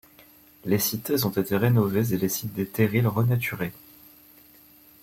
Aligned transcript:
Les 0.65 0.79
cités 0.79 1.25
ont 1.25 1.29
été 1.29 1.55
rénovés 1.55 2.11
et 2.11 2.17
les 2.17 2.27
sites 2.27 2.55
des 2.55 2.65
terrils 2.65 3.05
renaturés. 3.05 3.71